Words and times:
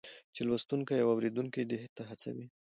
چې 0.35 0.41
لوستونکی 0.47 0.95
او 1.03 1.07
اورېدونکی 1.13 1.61
دې 1.69 1.79
ته 1.95 2.01
هڅوي 2.09 2.45